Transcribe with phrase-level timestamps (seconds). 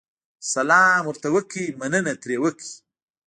[0.53, 2.69] سلام ورته وکړئ، مننه ترې وکړئ.